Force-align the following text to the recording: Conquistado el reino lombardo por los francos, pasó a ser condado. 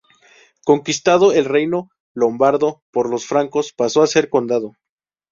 Conquistado 0.65 1.31
el 1.31 1.45
reino 1.45 1.91
lombardo 2.15 2.81
por 2.89 3.07
los 3.07 3.27
francos, 3.27 3.71
pasó 3.71 4.01
a 4.01 4.07
ser 4.07 4.29
condado. 4.31 4.73